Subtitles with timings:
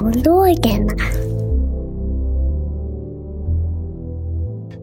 [0.00, 0.96] Barnpsykologerna.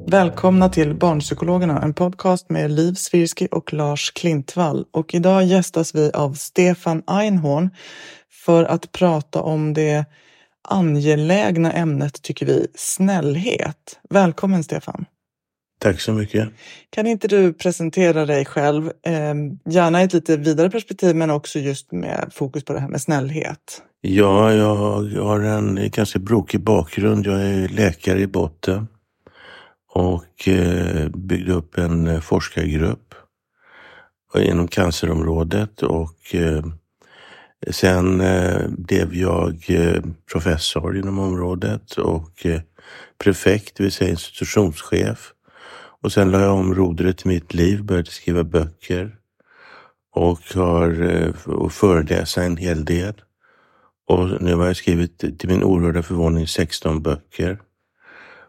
[0.08, 4.86] Välkomna till Barnpsykologerna, en podcast med Liv Svirsky och Lars Klintvall.
[4.92, 7.70] Och idag gästas vi av Stefan Einhorn
[8.46, 10.06] för att prata om det
[10.68, 14.00] angelägna ämnet, tycker vi, snällhet.
[14.10, 15.06] Välkommen Stefan!
[15.86, 16.50] Tack så mycket.
[16.90, 19.34] Kan inte du presentera dig själv, eh,
[19.66, 23.02] gärna i ett lite vidare perspektiv men också just med fokus på det här med
[23.02, 23.84] snällhet?
[24.02, 24.76] Ja, jag
[25.24, 27.26] har en ganska brokig bakgrund.
[27.26, 28.88] Jag är läkare i botten
[29.92, 33.16] och eh, byggde upp en eh, forskargrupp
[34.38, 36.66] inom cancerområdet och eh,
[37.72, 38.24] sen
[38.68, 39.66] blev jag
[40.32, 42.46] professor inom området och
[43.24, 45.35] prefekt, det vill säga institutionschef.
[46.06, 49.16] Och sen la jag om rodret i mitt liv, började skriva böcker
[50.12, 53.14] och har eh, och föreläsa en hel del.
[54.08, 57.60] Och nu har jag skrivit till min oerhörda förvåning 16 böcker.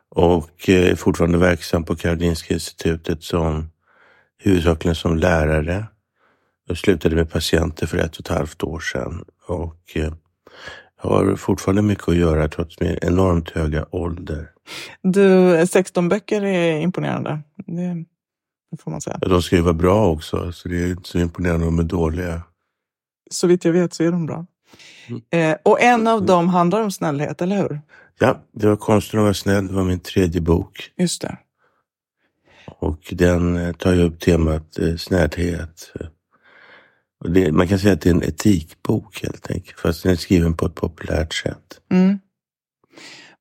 [0.08, 3.70] Och eh, är fortfarande verksam på Karolinska institutet som
[4.38, 5.86] huvudsakligen som lärare.
[6.68, 10.12] Jag slutade med patienter för ett och ett halvt år sedan och eh,
[10.98, 14.50] har fortfarande mycket att göra trots min enormt höga ålder.
[15.02, 17.40] Du, 16 böcker är imponerande.
[17.66, 18.04] Det,
[18.70, 19.18] det får man säga.
[19.18, 21.88] De ska ju vara bra också, så det är inte så imponerande om de är
[21.88, 22.42] dåliga.
[23.30, 24.46] Så vitt jag vet så är de bra.
[25.30, 27.80] Eh, och en av dem handlar om snällhet, eller hur?
[28.18, 30.90] Ja, det var Konsten att vara snäll, det var min tredje bok.
[30.96, 31.38] Just det.
[32.66, 35.92] Och den eh, tar ju upp temat eh, snällhet.
[37.28, 40.54] Det, man kan säga att det är en etikbok helt enkelt, fast den är skriven
[40.54, 41.80] på ett populärt sätt.
[41.90, 42.18] Mm.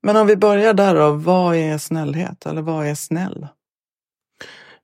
[0.03, 2.45] Men om vi börjar där då, vad är snällhet?
[2.45, 3.47] Eller vad är snäll?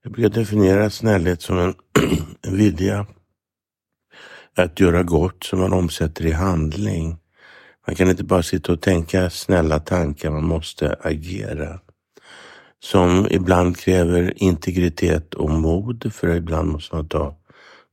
[0.04, 1.74] Jag brukar definiera snällhet som en,
[2.42, 3.06] en vilja
[4.56, 7.18] att göra gott som man omsätter i handling.
[7.88, 11.80] Man kan inte bara sitta och tänka snälla tankar, man måste agera.
[12.80, 17.36] Som ibland kräver integritet och mod, för ibland måste man ta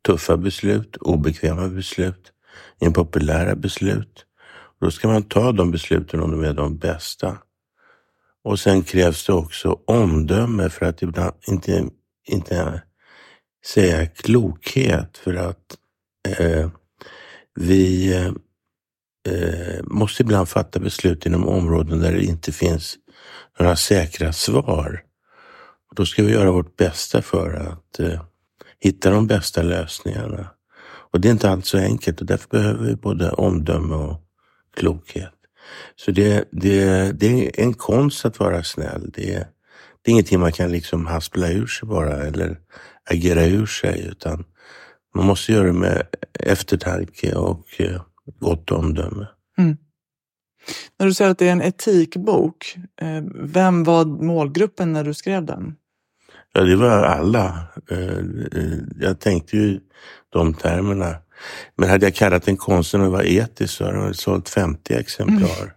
[0.07, 2.33] tuffa beslut, obekväma beslut,
[2.81, 4.25] impopulära beslut.
[4.81, 7.39] Då ska man ta de besluten om de är de bästa.
[8.45, 11.89] Och sen krävs det också omdöme för att ibland inte,
[12.27, 12.83] inte
[13.67, 15.77] säga klokhet för att
[16.29, 16.71] eh,
[17.55, 18.13] vi
[19.29, 22.97] eh, måste ibland fatta beslut inom områden där det inte finns
[23.59, 25.03] några säkra svar.
[25.91, 28.23] Och då ska vi göra vårt bästa för att eh,
[28.81, 30.51] hitta de bästa lösningarna.
[31.11, 34.21] Och det är inte alls så enkelt och därför behöver vi både omdöme och
[34.77, 35.35] klokhet.
[35.97, 39.11] Så det, det, det är en konst att vara snäll.
[39.15, 39.47] Det är,
[40.03, 42.59] det är ingenting man kan liksom haspla ur sig bara eller
[43.11, 44.45] agera ur sig utan
[45.15, 46.03] man måste göra det med
[46.33, 48.03] eftertanke och eh,
[48.39, 49.27] gott omdöme.
[49.59, 49.77] Mm.
[50.99, 55.45] När du säger att det är en etikbok, eh, vem var målgruppen när du skrev
[55.45, 55.77] den?
[56.59, 57.63] Ja, det var alla.
[57.91, 58.25] Eh,
[59.01, 59.81] jag tänkte ju
[60.29, 61.17] de termerna.
[61.77, 65.75] Men hade jag kallat den konsten att vara etisk så hade den sålt 50 exemplar.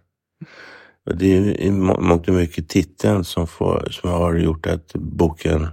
[1.06, 1.20] Mm.
[1.20, 5.68] Det är i mångt och mycket titeln som, får, som har gjort att boken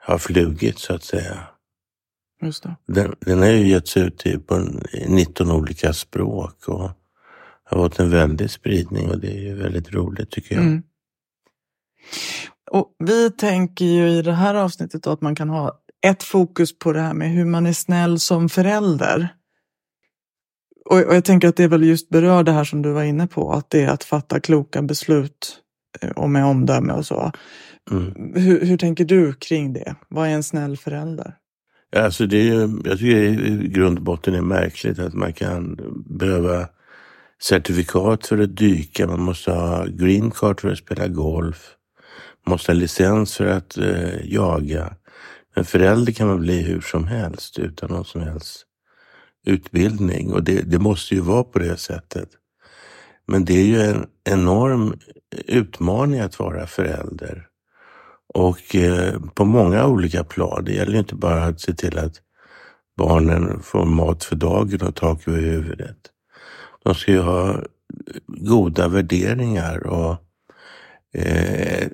[0.00, 1.38] har flugit så att säga.
[2.42, 2.76] Just det.
[2.86, 4.66] Den, den har ju getts ut på
[5.06, 6.90] 19 olika språk och
[7.64, 10.64] har fått en väldig spridning och det är ju väldigt roligt tycker jag.
[10.64, 10.82] Mm.
[12.70, 16.92] Och Vi tänker ju i det här avsnittet att man kan ha ett fokus på
[16.92, 19.28] det här med hur man är snäll som förälder.
[20.84, 23.02] Och, och jag tänker att det är väl just berör det här som du var
[23.02, 25.58] inne på, att det är att fatta kloka beslut
[26.00, 27.32] eh, och med omdöme och så.
[27.90, 28.32] Mm.
[28.34, 29.94] Hur, hur tänker du kring det?
[30.08, 31.34] Vad är en snäll förälder?
[31.96, 36.68] Alltså det är jag tycker i grund och botten är märkligt att man kan behöva
[37.42, 41.76] certifikat för att dyka, man måste ha green card för att spela golf,
[42.46, 44.94] måste ha licens för att eh, jaga.
[45.54, 48.66] Men förälder kan man bli hur som helst utan någon som helst
[49.46, 52.28] utbildning och det, det måste ju vara på det sättet.
[53.26, 54.98] Men det är ju en enorm
[55.46, 57.46] utmaning att vara förälder.
[58.34, 60.64] Och eh, på många olika plan.
[60.64, 62.14] Det gäller ju inte bara att se till att
[62.96, 65.96] barnen får mat för dagen och tak över huvudet.
[66.84, 67.62] De ska ju ha
[68.26, 70.16] goda värderingar och
[71.12, 71.88] eh,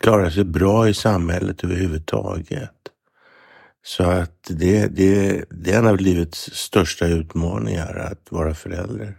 [0.00, 2.70] klara sig bra i samhället överhuvudtaget.
[3.84, 9.16] Så att det, det, det är en av livets största utmaningar att vara förälder.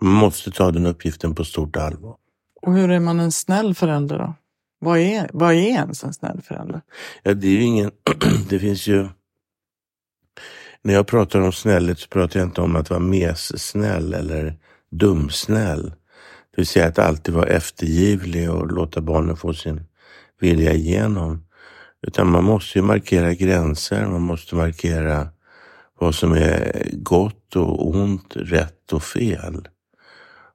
[0.00, 2.16] Man måste ta den uppgiften på stort allvar.
[2.62, 4.34] Och hur är man en snäll förälder då?
[4.80, 6.80] Vad är, vad är ens en snäll förälder?
[7.22, 7.90] Ja, det är ju ingen...
[8.48, 9.08] det finns ju...
[10.82, 14.56] När jag pratar om snällhet så pratar jag inte om att vara mes-snäll eller
[14.90, 15.92] dumsnäll.
[16.58, 19.80] Det vill säga att alltid vara eftergivlig och låta barnen få sin
[20.40, 21.44] vilja igenom.
[22.06, 25.28] Utan man måste ju markera gränser, man måste markera
[25.98, 29.68] vad som är gott och ont, rätt och fel.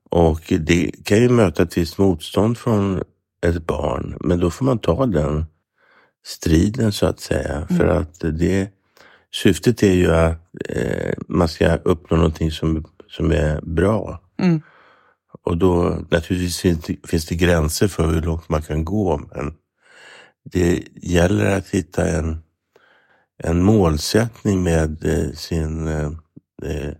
[0.09, 3.03] Och det kan ju möta ett visst motstånd från
[3.45, 5.45] ett barn, men då får man ta den
[6.25, 7.55] striden så att säga.
[7.55, 7.67] Mm.
[7.67, 8.69] För att det,
[9.33, 10.37] syftet är ju att
[10.69, 14.19] eh, man ska uppnå någonting som, som är bra.
[14.39, 14.61] Mm.
[15.43, 19.53] Och då naturligtvis finns det, finns det gränser för hur långt man kan gå, men
[20.43, 22.43] det gäller att hitta en,
[23.43, 26.11] en målsättning med eh, sin eh,
[26.63, 26.93] eh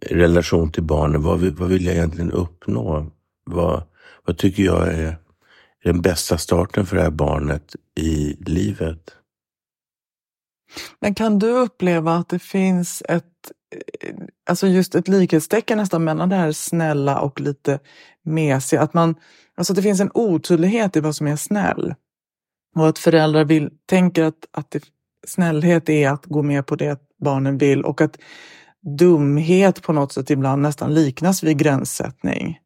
[0.00, 1.22] relation till barnen.
[1.22, 3.10] Vad, vad vill jag egentligen uppnå?
[3.44, 3.82] Vad,
[4.24, 5.16] vad tycker jag är
[5.84, 9.16] den bästa starten för det här barnet i livet?
[11.00, 13.52] Men kan du uppleva att det finns ett,
[14.48, 17.78] alltså just ett likhetstecken nästan mellan det här snälla och lite
[18.22, 18.82] mesiga?
[18.82, 19.14] Att man,
[19.56, 21.94] alltså det finns en otydlighet i vad som är snäll.
[22.76, 24.84] Och att föräldrar vill, tänker att, att det,
[25.26, 28.18] snällhet är att gå med på det barnen vill och att
[28.98, 32.58] dumhet på något sätt ibland nästan liknas vid gränssättning.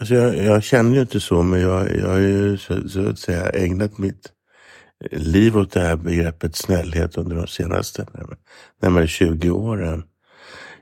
[0.00, 3.18] Alltså jag, jag känner ju inte så, men jag, jag har ju så, så, att
[3.18, 4.32] säga ägnat mitt
[5.10, 8.06] liv åt det här begreppet snällhet under de senaste
[8.82, 10.04] närmare 20 åren.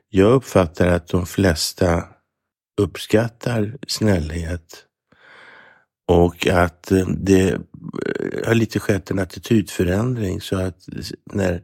[0.08, 2.04] Jag uppfattar att de flesta
[2.80, 4.84] uppskattar snällhet
[6.08, 7.58] och att det eh,
[8.46, 10.76] har lite skett en attitydförändring så att
[11.32, 11.62] när,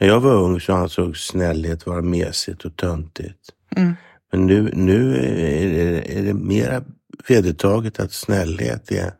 [0.00, 3.40] när jag var ung så ansågs snällhet vara mesigt och töntigt.
[3.76, 3.94] Mm.
[4.32, 6.82] Men nu, nu är, det, är det mera
[7.28, 9.12] vedertaget att snällhet är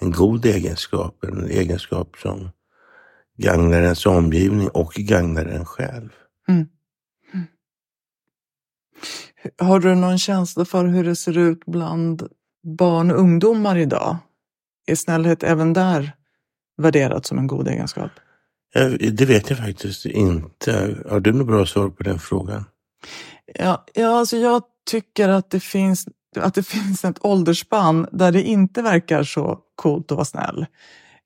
[0.00, 2.50] en god egenskap, en egenskap som
[3.38, 6.10] gagnar ens omgivning och gagnar en själv.
[6.48, 6.68] Mm.
[7.34, 7.46] Mm.
[9.58, 12.28] Har du någon känsla för hur det ser ut bland
[12.62, 14.16] barn och ungdomar idag?
[14.86, 16.12] Är snällhet även där
[16.76, 18.10] värderat som en god egenskap?
[19.12, 20.96] Det vet jag faktiskt inte.
[21.08, 22.64] Har du något bra svar på den frågan?
[23.54, 28.42] Ja, ja alltså jag tycker att det, finns, att det finns ett åldersspann där det
[28.42, 30.66] inte verkar så coolt att vara snäll.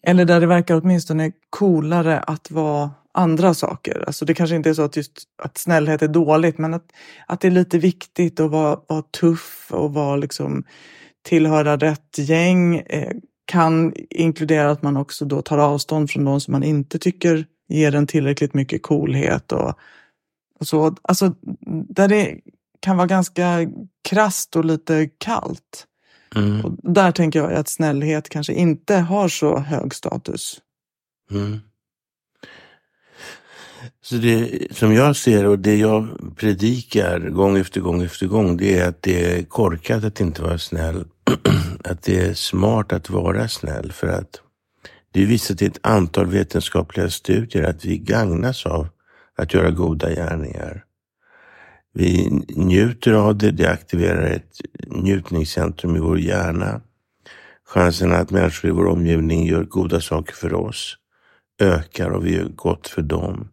[0.07, 4.05] Eller där det verkar åtminstone coolare att vara andra saker.
[4.07, 6.93] Alltså det kanske inte är så att just att snällhet är dåligt, men att,
[7.27, 10.65] att det är lite viktigt att vara, vara tuff och vara liksom
[11.23, 13.13] tillhöra rätt gäng eh,
[13.45, 17.95] kan inkludera att man också då tar avstånd från de som man inte tycker ger
[17.95, 19.75] en tillräckligt mycket coolhet och,
[20.61, 20.97] och så.
[21.03, 21.35] Alltså,
[21.89, 22.41] där det
[22.83, 23.59] kan vara ganska
[24.09, 25.87] krast och lite kallt.
[26.37, 26.65] Mm.
[26.65, 30.61] Och där tänker jag att snällhet kanske inte har så hög status.
[31.31, 31.61] Mm.
[34.03, 38.79] Så det som jag ser och det jag predikar gång efter gång efter gång, det
[38.79, 41.05] är att det är korkat att inte vara snäll.
[41.85, 44.41] att det är smart att vara snäll för att
[45.13, 48.89] det är visat i ett antal vetenskapliga studier att vi gagnas av
[49.37, 50.85] att göra goda gärningar.
[51.95, 56.81] Vi njuter av det, det aktiverar ett njutningscentrum i vår hjärna.
[57.65, 60.97] Chansen att människor i vår omgivning gör goda saker för oss
[61.61, 63.49] ökar och vi gör gott för dem.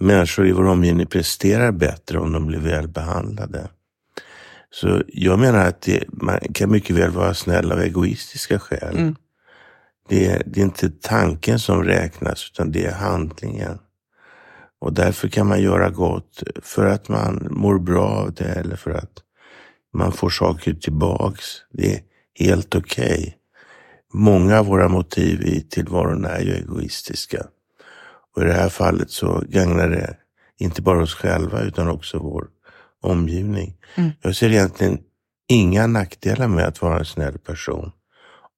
[0.00, 3.68] Människor i vår omgivning presterar bättre om de blir väl behandlade.
[4.70, 8.96] Så jag menar att det, man kan mycket väl vara snäll av egoistiska skäl.
[8.96, 9.16] Mm.
[10.08, 13.78] Det, det, är inte tanken som räknas utan det är handlingen.
[14.84, 18.90] Och därför kan man göra gott för att man mår bra av det eller för
[18.90, 19.12] att
[19.94, 21.44] man får saker tillbaks.
[21.72, 22.00] Det är
[22.34, 23.18] helt okej.
[23.18, 23.32] Okay.
[24.12, 27.46] Många av våra motiv i tillvaron är ju egoistiska.
[28.36, 30.16] Och i det här fallet så gagnar det
[30.58, 32.46] inte bara oss själva utan också vår
[33.02, 33.76] omgivning.
[33.94, 34.10] Mm.
[34.22, 34.98] Jag ser egentligen
[35.48, 37.92] inga nackdelar med att vara en snäll person.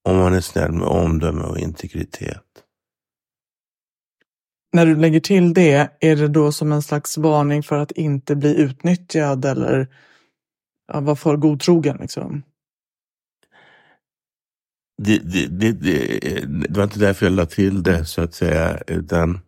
[0.04, 2.42] Om man är snäll med omdöme och integritet.
[4.76, 8.37] När du lägger till det, är det då som en slags varning för att inte
[8.37, 9.88] bli utnyttjad eller
[10.92, 11.97] ja, vara för godtrogen?
[12.00, 12.42] Liksom?
[15.02, 19.40] Det, det, det, det, var inte därför jag la till det så att säga, utan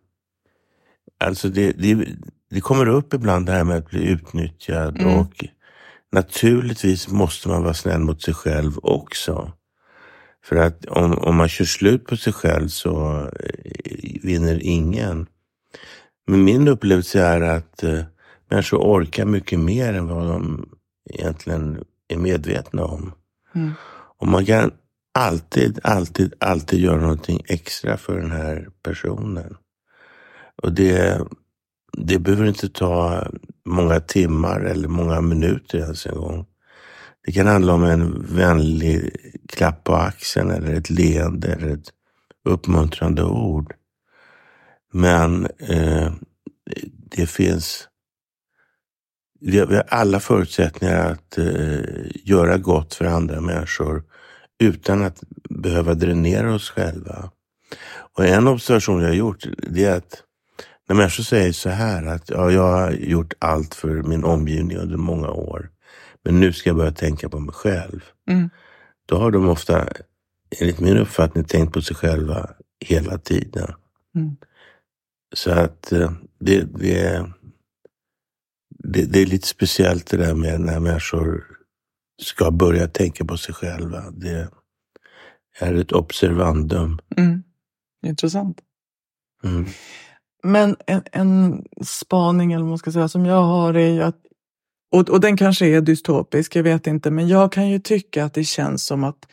[1.19, 1.71] alltså det,
[2.49, 5.15] det, kommer upp ibland det här med att bli utnyttjad mm.
[5.15, 5.45] och
[6.11, 9.51] naturligtvis måste man vara snäll mot sig själv också.
[10.45, 15.27] För att om, om man kör slut på sig själv så eh, vinner ingen.
[16.27, 18.01] Men min upplevelse är att eh,
[18.49, 20.69] människor orkar mycket mer än vad de
[21.09, 23.11] egentligen är medvetna om.
[23.55, 23.71] Mm.
[24.17, 24.71] Och man kan
[25.13, 29.57] alltid, alltid, alltid göra någonting extra för den här personen.
[30.61, 31.21] Och det,
[31.97, 33.27] det behöver inte ta
[33.65, 36.45] många timmar eller många minuter ens en gång.
[37.29, 39.15] Det kan handla om en vänlig
[39.49, 41.89] klapp på axeln eller ett leende eller ett
[42.45, 43.73] uppmuntrande ord.
[44.93, 46.13] Men eh,
[47.15, 47.87] det finns
[49.39, 51.79] vi har, alla förutsättningar att eh,
[52.23, 54.03] göra gott för andra människor
[54.59, 57.31] utan att behöva dränera oss själva.
[58.17, 60.23] Och en observation jag har gjort det är att
[60.87, 64.97] när människor säger så här att ja, jag har gjort allt för min omgivning under
[64.97, 65.69] många år,
[66.23, 68.03] men nu ska jag börja tänka på mig själv.
[68.29, 68.49] Mm.
[69.05, 69.87] Då har de ofta,
[70.59, 72.49] enligt min uppfattning, tänkt på sig själva
[72.85, 73.73] hela tiden.
[74.15, 74.37] Mm.
[75.35, 77.25] Så att eh, det, det,
[78.69, 81.43] det, det, är lite speciellt det där med när människor
[82.21, 84.11] ska börja tänka på sig själva.
[84.11, 84.49] Det
[85.59, 86.99] är ett observandum.
[87.17, 87.43] Mm.
[88.05, 88.61] Intressant.
[89.43, 89.65] Mm.
[90.43, 94.15] Men en, en spaning eller vad man ska säga, som jag har är ju att,
[94.91, 98.33] och, och den kanske är dystopisk, jag vet inte, men jag kan ju tycka att
[98.33, 99.27] det känns som att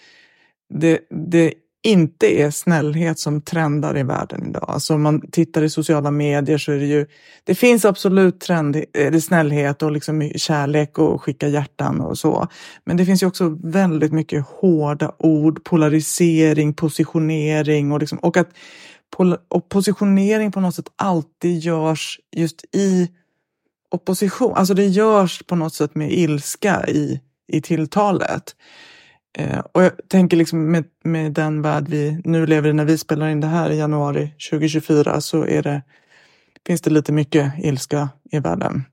[0.75, 1.55] det, det
[1.87, 4.65] inte är snällhet som trendar i världen idag.
[4.69, 7.07] Alltså om man tittar i sociala medier så är det ju,
[7.45, 12.49] det finns absolut trend, eh, det snällhet och liksom kärlek och skicka hjärtan och så.
[12.85, 18.49] Men det finns ju också väldigt mycket hårda ord, polarisering, positionering och, liksom, och att
[19.49, 23.09] och positionering på något sätt alltid görs just i
[23.91, 24.55] opposition.
[24.55, 28.57] Alltså det görs på något sätt med ilska i, i tilltalet.
[29.39, 32.99] Eh, och jag tänker liksom med, med den värld vi nu lever i när vi
[32.99, 35.83] spelar in det här i januari 2024 så är det,
[36.67, 38.85] finns det lite mycket ilska i världen.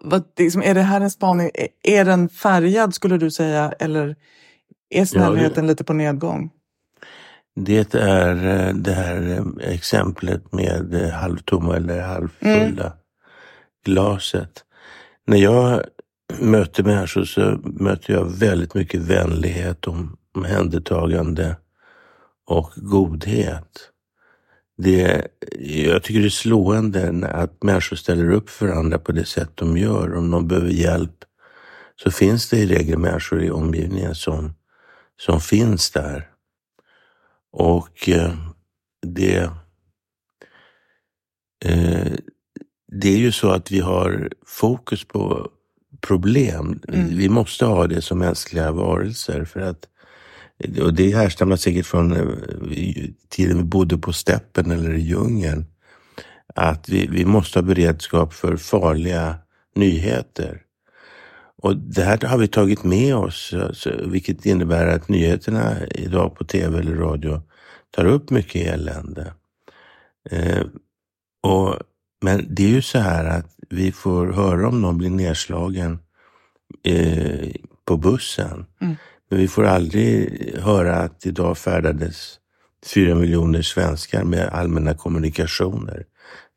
[0.00, 1.50] Vad, liksom, är det här en spaning?
[1.82, 4.16] Är den färgad skulle du säga eller
[4.90, 6.50] är snällheten ja, lite på nedgång?
[7.54, 12.92] Det är eh, det här eh, exemplet med halvtomma eller halvfulla mm
[13.84, 14.64] glaset.
[15.26, 15.82] När jag
[16.38, 19.86] möter människor så möter jag väldigt mycket vänlighet,
[20.34, 21.56] omhändertagande
[22.46, 23.88] och godhet.
[24.76, 25.26] Det,
[25.60, 29.76] jag tycker det är slående att människor ställer upp för andra på det sätt de
[29.76, 30.14] gör.
[30.14, 31.24] Om de behöver hjälp
[31.96, 34.54] så finns det i regel människor i omgivningen som,
[35.20, 36.28] som finns där.
[37.52, 38.34] Och eh,
[39.06, 39.50] det,
[41.64, 42.12] eh,
[42.92, 45.48] det är ju så att vi har fokus på
[46.00, 46.80] problem.
[46.88, 47.16] Mm.
[47.16, 49.88] Vi måste ha det som mänskliga varelser för att
[50.82, 52.26] och det härstammar säkert från eh,
[53.28, 55.66] tiden vi bodde på steppen eller i djungeln.
[56.54, 59.34] Att vi, vi måste ha beredskap för farliga
[59.74, 60.62] nyheter.
[61.62, 63.54] Och det här har vi tagit med oss,
[64.06, 67.42] vilket innebär att nyheterna idag på tv eller radio
[67.90, 69.34] tar upp mycket elände.
[70.30, 70.66] Eh,
[71.42, 71.76] och,
[72.22, 75.98] men det är ju så här att vi får höra om någon blir nedslagen
[76.84, 77.50] eh,
[77.84, 78.66] på bussen.
[78.80, 78.96] Mm.
[79.30, 82.38] Men vi får aldrig höra att idag färdades
[82.94, 86.04] fyra miljoner svenskar med allmänna kommunikationer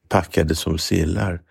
[0.10, 1.42] packade som sillar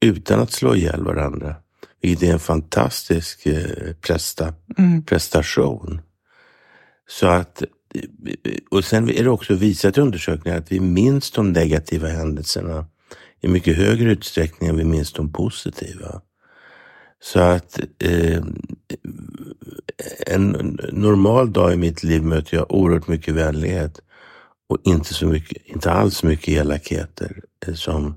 [0.00, 1.54] utan att slå ihjäl varandra.
[2.02, 5.04] Vilket är en fantastisk eh, presta, mm.
[5.04, 6.00] prestation.
[7.08, 7.62] Så att,
[8.70, 12.86] och sen är det också visat i undersökningar att vi minns de negativa händelserna
[13.40, 16.20] i mycket högre utsträckning än vi minns de positiva.
[17.22, 18.42] Så att eh,
[20.26, 24.00] en normal dag i mitt liv möter jag oerhört mycket vänlighet
[24.68, 28.14] och inte, så mycket, inte alls mycket elakheter eh, som,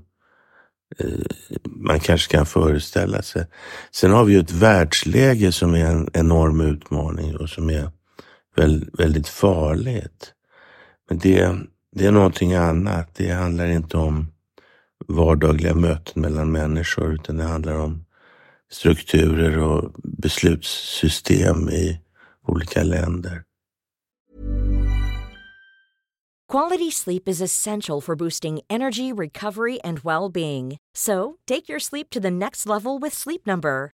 [0.98, 1.20] eh,
[1.64, 3.46] man kanske kan föreställa sig.
[3.90, 7.90] Sen har vi ju ett världsläge som är en enorm utmaning och som är
[8.56, 10.32] väldigt, väldigt farligt.
[11.08, 11.56] Men det,
[11.96, 13.14] det är någonting annat.
[13.14, 14.33] Det handlar inte om
[15.08, 18.04] vardagliga möten mellan människor utan det handlar om
[18.70, 22.00] strukturer och beslutssystem i
[22.46, 23.42] olika länder.
[26.48, 30.76] Quality sleep is essential for boosting energy, recovery, and well-being.
[30.94, 33.93] So, take your sleep to the next level with Sleep Number.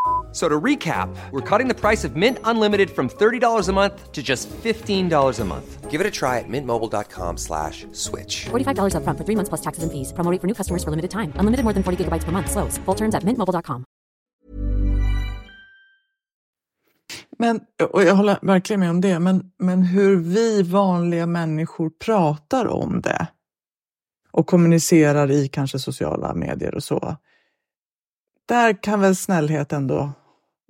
[0.31, 4.23] So to recap, we're cutting the price of Mint Unlimited from $30 a month to
[4.23, 5.91] just $15 a month.
[5.91, 8.45] Give it a try at mintmobile.com slash switch.
[8.45, 10.13] $45 upfront for three months plus taxes and fees.
[10.13, 11.33] Promo rate for new customers for limited time.
[11.35, 12.49] Unlimited more than 40 gigabytes per month.
[12.49, 12.79] Slows.
[12.85, 13.83] Full terms at mintmobile.com.
[17.37, 17.59] Men,
[17.91, 23.01] och jag håller verkligen med om det, men, men hur vi vanliga människor pratar om
[23.01, 23.27] det
[24.31, 27.17] och kommunicerar i kanske sociala medier och så.
[28.45, 30.11] Där kan väl snällhet ändå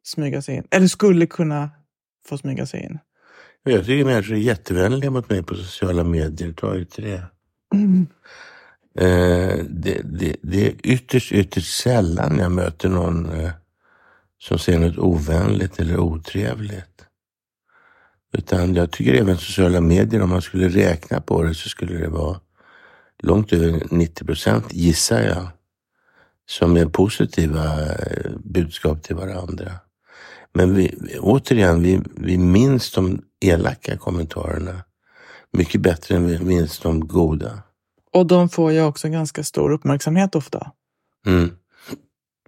[0.03, 1.70] smyga sig in, eller skulle kunna
[2.25, 3.00] få smyga sig in.
[3.64, 6.51] Jag tycker människor är jättevänliga mot mig på sociala medier.
[6.51, 7.24] Ta till det.
[7.74, 8.07] Mm.
[8.96, 10.35] Eh, det, det.
[10.42, 13.51] Det är ytterst, ytterst sällan jag möter någon eh,
[14.40, 17.05] som säger något ovänligt eller otrevligt.
[18.33, 22.09] Utan jag tycker även sociala medier, om man skulle räkna på det så skulle det
[22.09, 22.40] vara
[23.20, 25.48] långt över 90 procent, gissar jag,
[26.46, 29.72] som är positiva eh, budskap till varandra.
[30.53, 34.83] Men vi, återigen, vi, vi minns de elaka kommentarerna
[35.53, 37.64] mycket bättre än vi minns de goda.
[38.14, 40.72] Och de får ju också ganska stor uppmärksamhet ofta.
[41.27, 41.50] Mm.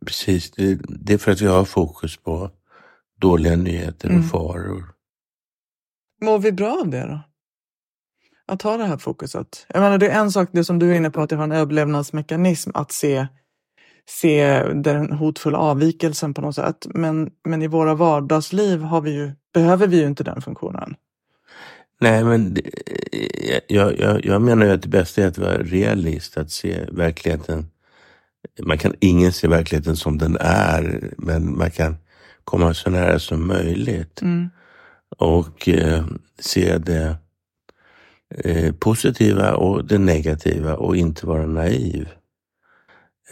[0.05, 2.51] Precis, det, det är för att vi har fokus på
[3.21, 4.29] dåliga nyheter och Mm.
[4.29, 4.83] faror.
[6.21, 7.19] Mår vi bra av det då?
[8.47, 9.65] Att ha det här fokuset.
[9.69, 11.43] Jag menar, det är en sak, det som du är inne på, att det har
[11.43, 13.27] en överlevnadsmekanism att se,
[14.09, 16.87] se den hotfulla avvikelsen på något sätt.
[16.93, 20.95] Men, men i våra vardagsliv har vi ju, behöver vi ju inte den funktionen.
[21.99, 22.61] Nej, men det,
[23.67, 27.65] jag, jag, jag menar ju att det bästa är att vara realist, att se verkligheten.
[28.61, 31.95] Man kan ingen se verkligheten som den är, men man kan
[32.43, 34.21] komma så nära som möjligt.
[34.21, 34.49] Mm.
[35.17, 36.05] Och eh,
[36.39, 37.15] se det
[38.37, 42.09] eh, positiva och det negativa och inte vara naiv.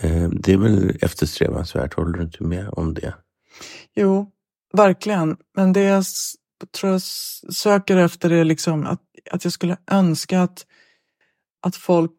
[0.02, 3.14] Eh, det är väl eftersträvansvärt, håller du inte med om det?
[3.96, 4.32] Jo,
[4.74, 5.38] verkligen.
[5.56, 6.06] Men det jag
[6.72, 7.02] tror jag
[7.54, 10.66] söker efter är liksom att, att jag skulle önska att,
[11.62, 12.12] att folk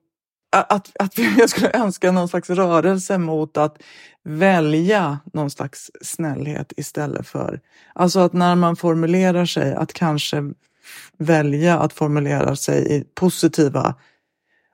[0.57, 3.83] att, att jag skulle önska någon slags rörelse mot att
[4.25, 7.61] välja någon slags snällhet istället för...
[7.95, 10.53] Alltså att när man formulerar sig, att kanske
[11.19, 13.95] välja att formulera sig i positiva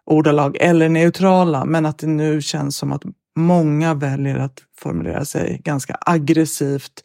[0.08, 3.02] ordalag eller neutrala, men att det nu känns som att
[3.36, 7.04] många väljer att formulera sig ganska aggressivt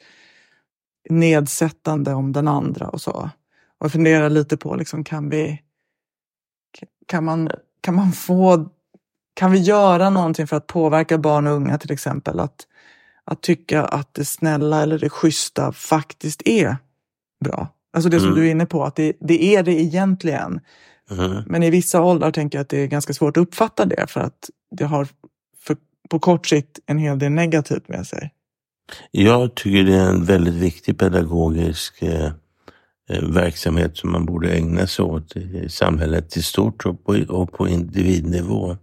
[1.10, 3.30] nedsättande om den andra och så.
[3.80, 5.62] Och jag funderar lite på, liksom, kan vi...
[7.08, 7.50] Kan man,
[7.82, 8.70] kan man få...
[9.36, 12.40] Kan vi göra någonting för att påverka barn och unga till exempel?
[12.40, 12.68] Att,
[13.24, 16.78] att tycka att det snälla eller det schyssta faktiskt är
[17.46, 17.68] bra.
[17.94, 18.40] Alltså det som Mm.
[18.40, 20.60] du är inne på, att det, det är det egentligen.
[21.12, 21.44] Mhm.
[21.48, 24.20] Men i vissa åldrar tänker jag att det är ganska svårt att uppfatta det för
[24.22, 25.08] att det har
[25.60, 25.78] för,
[26.10, 28.34] på kort sikt en hel del negativt med sig.
[29.12, 32.32] Jag tycker det är en väldigt viktig pedagogisk eh,
[33.10, 37.52] eh, verksamhet som man borde ägna sig åt i samhället i stort och på, och
[37.52, 38.78] på individnivå.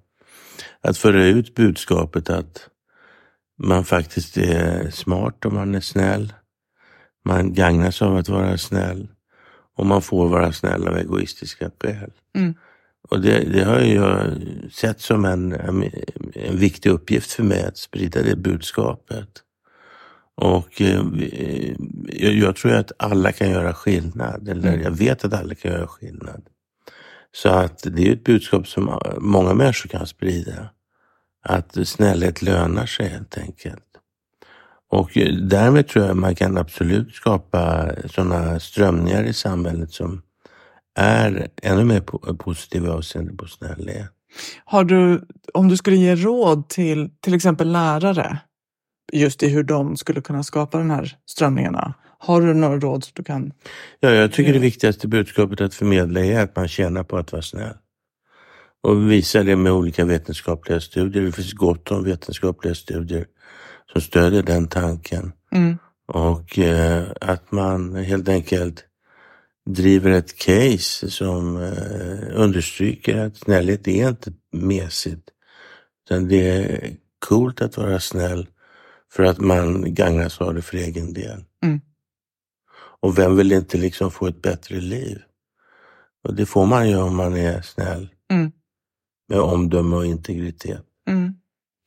[0.81, 2.69] Att föra ut budskapet att
[3.59, 6.33] man faktiskt är smart om man är snäll.
[7.25, 9.09] Man gagnas av att vara snäll
[9.81, 12.11] och man får vara snäll av egoistiska skäl.
[12.35, 12.55] Mm.
[13.09, 14.33] Och det, det har jag
[14.73, 15.91] sett som en, en,
[16.35, 19.29] en, viktig uppgift för mig att sprida det budskapet.
[20.35, 21.03] Och eh,
[22.07, 24.83] jag, jag, tror att alla kan göra skillnad, eller mm.
[24.83, 26.43] jag vet att alla kan göra skillnad.
[27.33, 30.71] Så att det är ett budskap som många människor kan sprida.
[31.43, 33.90] Att snällhet lönar sig helt enkelt.
[34.91, 35.11] Och
[35.43, 40.23] därmed tror jag man kan absolut skapa sådana strömningar i samhället som
[40.95, 42.01] är ännu mer
[42.35, 44.11] positiva avseende på snällhet.
[44.65, 48.39] Har du, om du skulle ge råd till till exempel lärare,
[49.13, 53.23] just i hur de skulle kunna skapa de här strömningarna, har du några råd du
[53.23, 53.53] kan?
[54.01, 57.43] Ja, jag tycker det viktigaste budskapet att förmedla är att man tjänar på att vara
[57.43, 57.75] snäll.
[58.83, 61.23] Och visa det med olika vetenskapliga studier.
[61.23, 63.27] Det finns gott om vetenskapliga studier
[63.93, 65.33] som stödjer den tanken.
[65.53, 65.79] Mm.
[66.07, 68.85] Och eh, att man helt enkelt
[69.67, 75.31] driver ett case som eh, understryker att snällhet är inte mesigt.
[76.05, 78.47] Utan det är coolt att vara snäll
[79.13, 81.45] för att man gagnas av det för egen del.
[81.65, 81.81] Mm.
[83.03, 85.23] Och vem vill inte liksom få ett bättre liv?
[86.25, 88.09] Och det får man ju om man är snäll.
[88.31, 88.53] Mm.
[89.29, 90.85] Med omdöme och integritet.
[91.09, 91.35] Mm.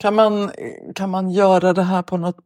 [0.03, 0.51] Kan, man,
[0.95, 2.37] kan man göra det här på något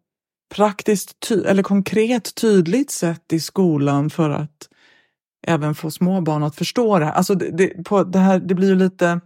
[0.56, 4.70] praktiskt eller konkret tydligt sätt i skolan för att
[5.48, 7.12] även få små barn att förstå det här?
[7.12, 9.20] Alltså det, det, på det, här, det blir ju lite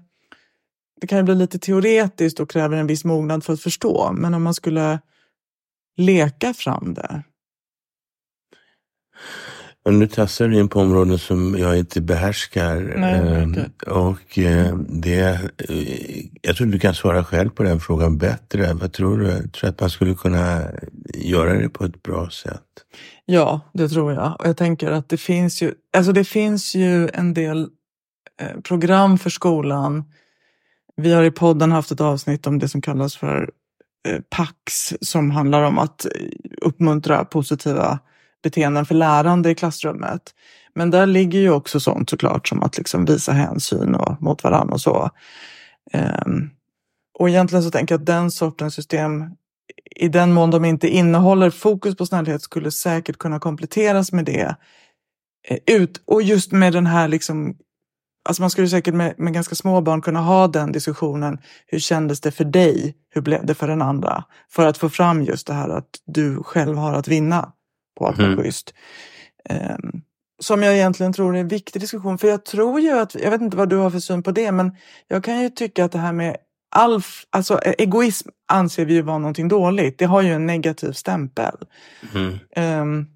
[1.01, 4.11] det kan ju bli lite teoretiskt och kräver en viss mognad för att förstå.
[4.13, 4.99] Men om man skulle
[5.97, 7.23] leka fram det,
[9.83, 12.93] och nu tassar du in på områden som jag inte behärskar.
[12.97, 13.43] Nej, okay.
[13.43, 15.19] Ehm, och eh, det,
[15.69, 18.73] eh, jag tror du kan svara själv på den frågan bättre.
[18.73, 19.27] Vad tror du?
[19.27, 20.61] Jag tror att man skulle kunna
[21.13, 22.63] göra det på ett bra sätt?
[23.25, 24.35] Ja, det tror jag.
[24.39, 27.67] Och jag tänker att det finns ju, alltså det finns ju en del
[28.41, 30.03] eh, program för skolan.
[30.95, 33.49] Vi har i podden haft ett avsnitt om det som kallas för
[34.29, 36.05] PAX som handlar om att
[36.61, 37.99] uppmuntra positiva
[38.41, 40.21] beteenden för lärande i klassrummet.
[40.75, 44.73] Men där ligger ju också sånt såklart som att liksom visa hänsyn och, mot varandra
[44.73, 45.09] och så.
[45.93, 46.49] Um,
[47.19, 49.25] och egentligen så tänker jag att den sortens system,
[49.95, 54.55] i den mån de inte innehåller fokus på snällhet, skulle säkert kunna kompletteras med det.
[55.47, 57.55] Eh, ut, och just med den här liksom
[58.23, 61.37] Alltså man skulle säkert med, med, ganska små barn kunna ha den diskussionen.
[61.67, 62.95] Hur kändes det för dig?
[63.09, 64.23] Hur blev det för den andra?
[64.49, 67.51] För att få fram just det här att du själv har att vinna
[67.97, 68.35] på att mm.
[68.35, 68.73] vara schysst.
[69.49, 70.01] Um,
[70.39, 72.17] som jag egentligen tror är en viktig diskussion.
[72.17, 74.51] För jag tror ju att, jag vet inte vad du har för syn på det,
[74.51, 74.75] men
[75.07, 76.37] jag kan ju tycka att det här med
[76.75, 79.99] all, alltså egoism anser vi ju vara någonting dåligt.
[79.99, 81.55] Det har ju en negativ stämpel.
[82.13, 82.39] Mm.
[82.81, 83.07] Um,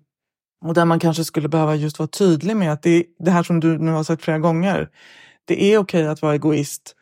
[0.66, 3.60] och där man kanske skulle behöva just vara tydlig med att det, det här som
[3.60, 4.90] du nu har sagt flera gånger.
[5.46, 6.96] Det är okej att vara egoist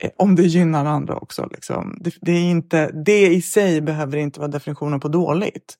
[0.00, 1.48] eh, om det gynnar andra också.
[1.52, 1.98] Liksom.
[2.00, 5.74] Det, det, är inte, det i sig behöver inte vara definitionen på dåligt.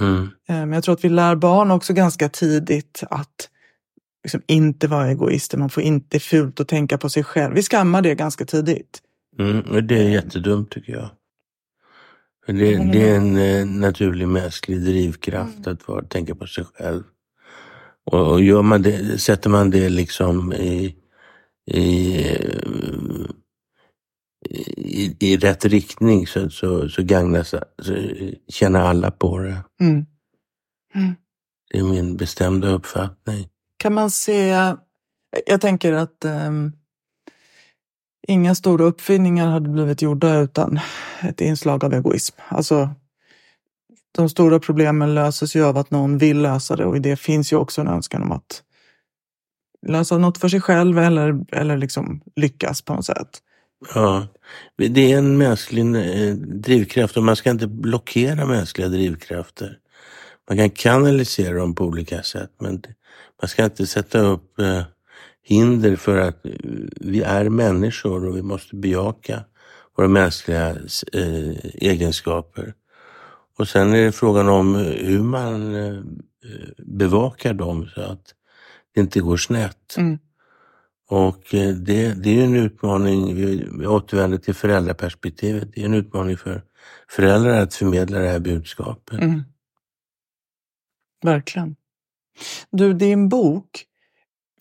[0.00, 0.22] Mm.
[0.22, 3.48] Eh, men jag tror att vi lär barn också ganska tidigt att
[4.24, 5.58] liksom inte vara egoister.
[5.58, 7.54] Man får inte fult att tänka på sig själv.
[7.54, 9.02] Vi skammar det ganska tidigt.
[9.38, 11.10] Mm, det är jättedumt tycker jag.
[12.46, 15.72] Det, det är en eh, naturlig mänsklig drivkraft mm.
[15.72, 17.02] att vara, tänka på sig själv.
[18.06, 20.96] Och, och gör man det, sätter man det liksom i,
[21.66, 22.26] i
[24.46, 27.94] i, i rätt riktning så, så, så gagnas, så
[28.48, 29.64] känner alla på det.
[29.80, 30.06] Mm.
[30.94, 31.14] Mm.
[31.70, 33.48] Det är min bestämda uppfattning.
[33.76, 34.74] Kan man se,
[35.46, 36.72] jag tänker att um,
[38.28, 40.80] inga stora uppfinningar hade blivit gjorda utan
[41.22, 42.36] ett inslag av egoism.
[42.48, 42.90] Alltså,
[44.12, 47.52] de stora problemen löses ju av att någon vill lösa det och i det finns
[47.52, 48.62] ju också en önskan om att
[49.86, 53.42] lösa något för sig själv eller, eller liksom lyckas på något sätt.
[53.94, 54.26] Ja,
[54.76, 59.78] det är en mänsklig eh, drivkraft och man ska inte blockera mänskliga drivkrafter.
[60.48, 62.82] Man kan kanalisera dem på olika sätt men
[63.42, 64.82] man ska inte sätta upp eh,
[65.42, 66.52] hinder för att eh,
[66.96, 69.44] vi är människor och vi måste bejaka
[69.96, 70.76] våra mänskliga
[71.74, 72.74] egenskaper.
[73.58, 75.74] Och sen är det frågan om hur man
[76.78, 78.34] bevakar dem så att
[78.94, 79.94] det inte går snett.
[79.96, 80.18] Mm.
[81.08, 86.36] Och eh, det, det är en utmaning, vi återvänder till föräldraperspektivet, det är en utmaning
[86.36, 86.62] för
[87.08, 89.20] föräldrar att förmedla det här budskapet.
[89.20, 89.42] Mm.
[91.22, 91.76] Verkligen.
[92.70, 93.84] Du, din bok,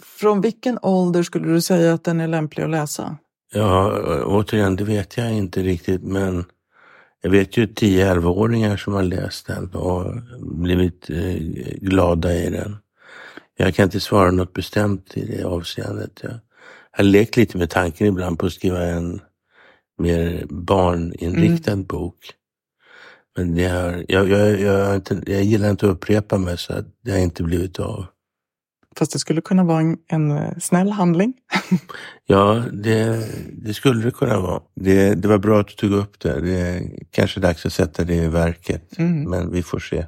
[0.04, 3.18] från vilken ålder skulle du säga att den är lämplig att läsa?
[3.54, 6.46] Ja, återigen, det vet jag inte riktigt, men
[7.22, 11.36] jag vet ju 10-11-åringar som har läst den och blivit eh,
[11.82, 12.78] glada i den.
[13.58, 16.20] Jag kan inte svara något bestämt i det avseendet.
[16.24, 16.39] Jag
[16.91, 19.22] har lekt lite med tanken ibland på att skriva en
[19.98, 21.86] mer barninriktad mm.
[21.86, 22.34] bok.
[23.38, 27.12] Men det har, jag, jag, jag, inte, jag gillar inte att upprepa mig så det
[27.12, 28.06] har inte blivit av.
[28.98, 31.34] Fast det skulle kunna vara en, en eh, snäll handling.
[32.26, 34.62] ja, det, det, skulle det kunna vara.
[34.76, 36.41] Det, det var bra att du tog upp det.
[36.41, 38.98] Det är kanske dags att sätta det i verket.
[38.98, 39.30] Mm.
[39.30, 40.06] Men vi får se.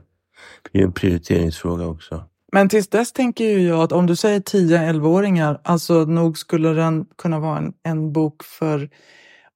[0.71, 2.28] Det är en prioriteringsfråga också.
[2.51, 7.39] Men tills dess tänker jag att om du säger 10-11-åringar, alltså nog skulle den kunna
[7.39, 8.89] vara en, en bok för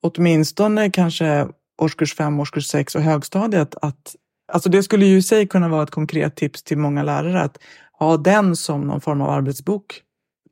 [0.02, 1.48] åtminstone kanske
[1.82, 3.76] årskurs 5, årskurs 6 och högstadiet.
[3.82, 4.16] Att,
[4.52, 7.58] alltså det skulle ju i sig kunna vara ett konkret tips till många lärare att
[8.00, 10.02] ha den som någon form av arbetsbok.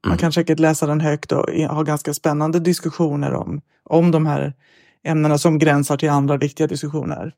[0.03, 0.17] Man mm.
[0.17, 4.53] kan säkert läsa den högt och ha ganska spännande diskussioner om, om de här
[5.03, 7.33] ämnena som gränsar till andra viktiga diskussioner.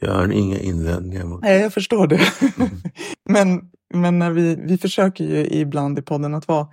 [0.00, 1.48] Jag har inga invändningar mot det.
[1.48, 2.20] Nej, jag förstår det.
[2.56, 2.70] Mm.
[3.28, 6.68] men men när vi, vi försöker ju ibland i podden att vara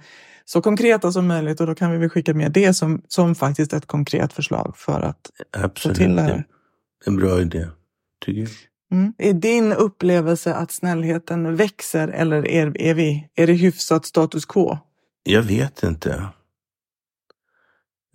[0.45, 3.73] så konkreta som möjligt och då kan vi väl skicka med det som, som faktiskt
[3.73, 5.97] ett konkret förslag för att Absolut.
[5.97, 6.43] få till det här.
[7.05, 7.67] En bra idé,
[8.25, 8.49] tycker jag.
[8.91, 9.13] Mm.
[9.17, 14.77] Är din upplevelse att snällheten växer eller är, är, vi, är det hyfsat status quo?
[15.23, 16.25] Jag vet inte.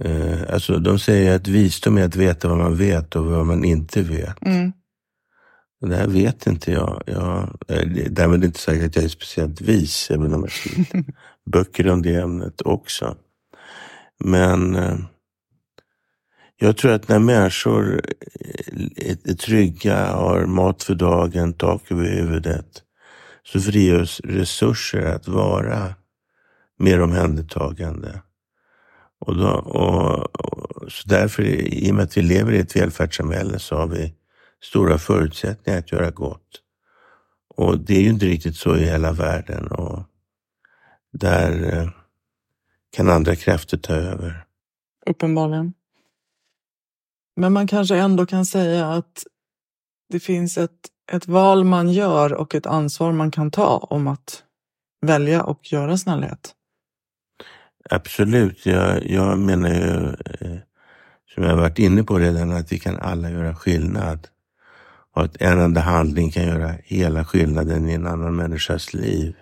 [0.04, 3.64] Eh, alltså, de säger att visdom är att veta vad man vet och vad man
[3.64, 4.46] inte vet.
[4.46, 4.72] Mm.
[5.88, 7.03] Det här vet inte jag.
[7.07, 7.59] jag
[8.11, 11.07] därmed inte sagt att jag är speciellt vis, även om jag skrivit
[11.53, 13.16] böcker om det ämnet också.
[14.18, 14.96] Men eh,
[16.59, 18.01] jag tror att när människor
[18.96, 22.83] är, är trygga, har mat för dagen, tak över huvudet,
[23.44, 25.94] så frigörs resurser att vara
[26.79, 28.22] mer omhändertagande.
[29.18, 33.59] Och, då, och, och, så därför, i och med att vi lever i ett välfärdssamhälle,
[33.59, 34.14] så har vi
[34.68, 36.62] stora förutsättningar att göra gott.
[37.48, 40.02] Och det är ju inte riktigt så i hela världen och
[41.12, 41.88] där eh,
[42.90, 44.44] kan andra krafter ta över.
[45.07, 45.72] Uppenbarligen.
[47.37, 49.24] Men man kanske ändå kan säga att
[50.09, 54.42] det finns ett, ett val man gör och ett ansvar man kan ta om att
[55.00, 56.55] välja och göra snällhet.
[57.90, 58.66] Absolut.
[58.66, 60.59] Jag, jag menar ju, eh,
[61.35, 64.29] som jag varit inne på redan, att vi kan alla göra skillnad.
[65.16, 69.37] Och att en enda handling kan göra hela skillnaden i en annan människas liv.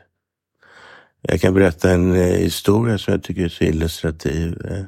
[1.22, 4.66] Jag kan berätta en eh, historia som jag tycker är så illustrativ.
[4.70, 4.84] Eh,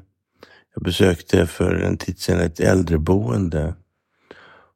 [0.74, 3.74] jag besökte för en tid sedan ett äldreboende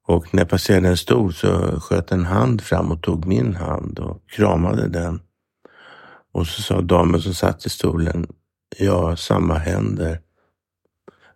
[0.07, 3.99] och när jag passerade en stol så sköt en hand fram och tog min hand
[3.99, 5.21] och kramade den.
[6.33, 8.27] Och så sa damen som satt i stolen,
[8.79, 10.21] ja, samma händer.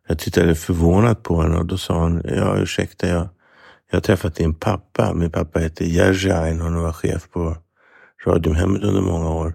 [0.09, 3.29] Jag tittade förvånat på henne och då sa hon, ja ursäkta, jag
[3.95, 5.15] jag har träffat din pappa.
[5.15, 7.57] Min pappa heter Jerzy Einhorn och var chef på
[8.27, 9.55] Radiumhemmet under många år.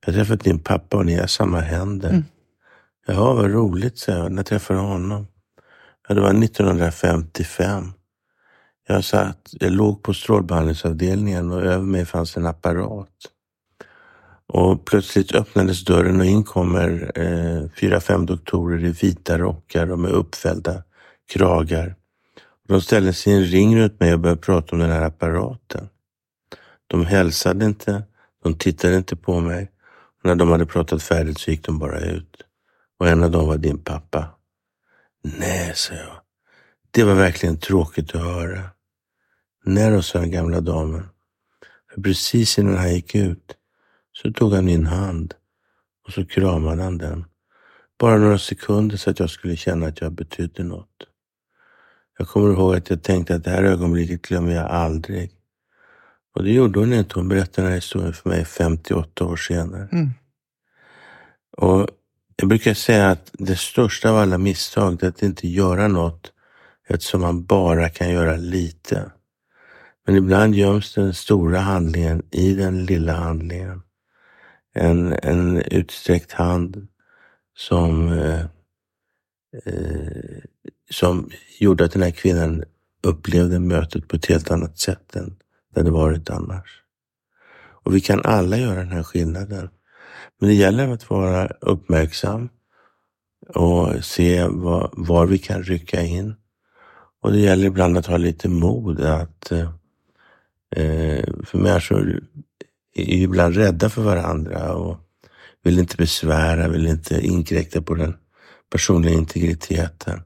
[0.00, 2.08] Jag har träffat din pappa och ni har samma händer.
[2.08, 2.24] Mm.
[3.06, 4.32] Jaha, vad roligt, sa jag.
[4.32, 5.26] När träffade du honom?
[6.08, 7.92] Ja, det var 1955.
[8.88, 13.08] Jag, satt, jag låg på strålbehandlingsavdelningen och över mig fanns en apparat.
[14.46, 19.98] Och plötsligt öppnades dörren och in kommer eh, fyra, fem doktorer i vita rockar och
[19.98, 20.82] med uppfällda
[21.32, 21.94] kragar.
[22.66, 25.88] De ställde sig i en ring runt mig och började prata om den här apparaten.
[26.86, 28.02] De hälsade inte,
[28.42, 29.70] de tittade inte på mig.
[30.22, 32.42] Och när de hade pratat färdigt så gick de bara ut.
[32.98, 34.28] Och en av dem var din pappa.
[35.22, 36.20] Nej, sa jag.
[36.90, 38.70] Det var verkligen tråkigt att höra.
[39.64, 41.08] Nej då, sa den gamla damen.
[41.94, 43.56] För precis innan han gick ut
[44.12, 45.34] så tog han min hand
[46.06, 47.24] och så kramade han den.
[47.98, 51.08] Bara några sekunder så att jag skulle känna att jag betydde något.
[52.18, 55.30] Jag kommer ihåg att jag tänkte att det här ögonblicket glömmer jag aldrig.
[56.34, 57.18] Och det gjorde hon inte.
[57.18, 59.88] Hon berättade den här historien för mig 58 år senare.
[59.92, 60.10] Mm.
[61.56, 61.88] Och
[62.36, 66.32] Jag brukar säga att det största av alla misstag är att inte göra något
[66.88, 69.10] eftersom man bara kan göra lite.
[70.06, 73.82] Men ibland göms den stora handlingen i den lilla handlingen.
[74.74, 76.88] En, en utsträckt hand
[77.56, 78.40] som eh,
[79.64, 80.42] eh,
[80.90, 82.64] som gjorde att den här kvinnan
[83.02, 85.36] upplevde mötet på ett helt annat sätt än
[85.74, 86.82] det hade varit annars.
[87.86, 89.68] Och vi kan alla göra den här skillnaden.
[90.40, 92.48] Men det gäller att vara uppmärksam
[93.54, 96.34] och se var, var vi kan rycka in.
[97.22, 99.70] Och det gäller ibland att ha lite mod att eh,
[101.44, 102.20] för människor
[102.94, 104.98] är ibland rädda för varandra och
[105.62, 108.16] vill inte besvära, vill inte inkräkta på den
[108.70, 110.20] personliga integriteten.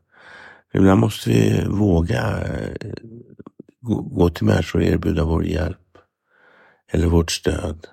[0.75, 2.93] Ibland måste vi våga eh,
[4.11, 5.99] gå till människor och erbjuda vår hjälp
[6.93, 7.87] eller vårt stöd.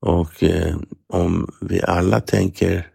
[0.00, 0.76] Och eh,
[1.12, 2.86] om vi alla tänker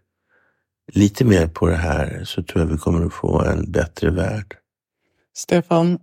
[0.93, 4.57] lite mer på det här så tror jag vi kommer att få en bättre värld.
[5.37, 5.99] Stefan,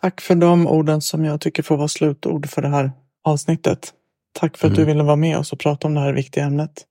[0.00, 2.92] tack för de orden som jag tycker får vara slutord för det här
[3.24, 3.92] avsnittet.
[4.32, 4.86] Tack för att Mm.
[4.86, 6.84] du ville vara med oss och prata om det här viktiga ämnet.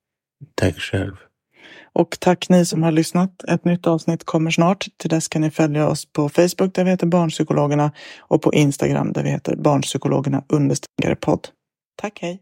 [0.56, 1.16] Tack själv.
[1.94, 3.44] Och tack ni som har lyssnat.
[3.44, 4.88] Ett nytt avsnitt kommer snart.
[4.98, 9.14] Till dess kan ni följa oss på Facebook där vi heter Barnpsykologerna och på Instagram
[9.14, 11.48] där vi heter Barnpsykologerna understreckare podd.
[12.02, 12.42] Tack, hej!